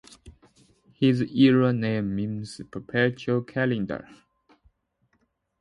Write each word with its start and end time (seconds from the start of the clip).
His 0.93 1.21
era 1.31 1.71
name 1.71 2.15
means 2.15 2.59
"Perpetual 2.71 3.43
calendar". 3.43 4.09